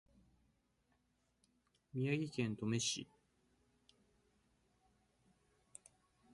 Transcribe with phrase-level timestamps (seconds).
[1.93, 3.07] 宮城県登米市